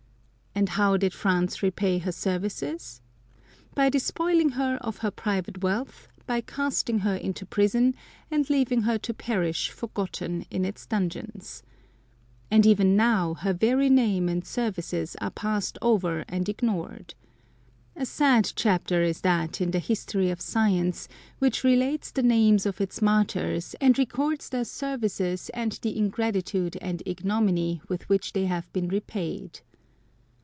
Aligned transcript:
And 0.53 0.67
how 0.67 0.97
did 0.97 1.13
France 1.13 1.63
repay 1.63 1.97
her 1.99 2.11
services? 2.11 3.01
By 3.73 3.87
despoiling 3.89 4.49
her 4.49 4.77
of 4.81 4.97
her 4.97 5.09
private 5.09 5.63
wealth, 5.63 6.09
by 6.27 6.41
casting 6.41 6.99
her 6.99 7.15
into 7.15 7.45
prison, 7.45 7.95
and 8.29 8.47
leaving 8.49 8.81
her 8.81 8.97
to 8.99 9.13
perish 9.13 9.69
forgotten 9.69 10.45
in 10.51 10.65
its 10.65 10.85
dungeons. 10.85 11.63
And 12.51 12.65
even 12.65 12.97
now 12.97 13.33
her 13.35 13.53
very 13.53 13.89
name 13.89 14.27
and 14.27 14.45
services 14.45 15.15
are 15.21 15.31
passed 15.31 15.77
over 15.81 16.25
and 16.27 16.49
ignored. 16.49 17.15
A 17.95 18.05
sad 18.05 18.51
chapter 18.53 19.01
is 19.01 19.21
that 19.21 19.61
in 19.61 19.71
the 19.71 19.79
history 19.79 20.29
of 20.31 20.41
science 20.41 21.07
which 21.39 21.63
relates 21.63 22.11
the 22.11 22.23
names 22.23 22.65
of 22.65 22.81
its 22.81 23.01
martyrs, 23.01 23.73
and 23.79 23.97
records 23.97 24.49
their 24.49 24.65
services 24.65 25.49
and 25.53 25.71
the 25.81 25.97
ingratitude 25.97 26.75
and 26.81 27.01
ignominy 27.05 27.81
with 27.87 28.07
which 28.09 28.33
they 28.33 28.47
have 28.47 28.71
been 28.73 28.89
repaid. 28.89 29.61